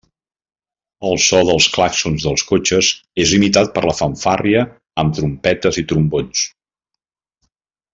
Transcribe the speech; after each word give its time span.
El 1.09 1.19
so 1.25 1.41
dels 1.49 1.67
clàxons 1.75 2.25
dels 2.29 2.45
cotxes 2.53 2.91
és 3.27 3.35
imitat 3.39 3.71
per 3.77 3.85
la 3.89 3.95
fanfàrria, 4.01 4.67
amb 5.05 5.17
trompetes 5.21 5.83
i 5.83 5.89
trombons. 5.95 6.51